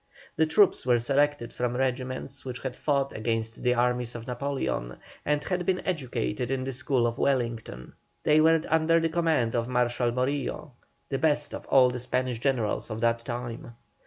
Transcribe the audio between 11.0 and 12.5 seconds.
the best of all the Spanish